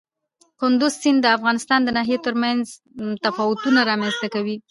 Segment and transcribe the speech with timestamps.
[0.59, 2.63] کندز سیند د افغانستان د ناحیو ترمنځ
[3.25, 4.55] تفاوتونه رامنځ ته کوي.